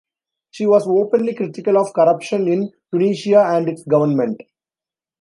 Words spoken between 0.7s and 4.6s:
openly critical of corruption in Tunisia and its government.